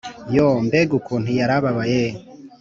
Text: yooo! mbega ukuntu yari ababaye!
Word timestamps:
yooo! 0.35 0.57
mbega 0.67 0.93
ukuntu 0.99 1.29
yari 1.39 1.53
ababaye! 1.57 2.03